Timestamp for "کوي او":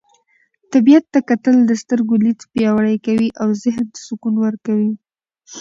3.05-3.47